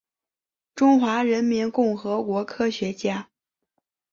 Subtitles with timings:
[0.73, 3.29] 中华人民共和国科学家。